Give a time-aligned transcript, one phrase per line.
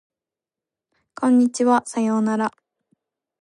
[1.13, 2.55] こんにちはさようなら